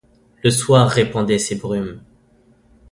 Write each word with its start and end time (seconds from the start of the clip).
Le 0.43 0.49
soir 0.49 0.89
répandait 0.89 1.37
ses 1.37 1.57
brumes. 1.57 2.01